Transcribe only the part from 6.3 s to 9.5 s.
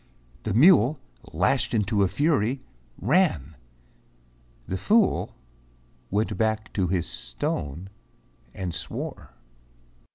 back to his stone and swore.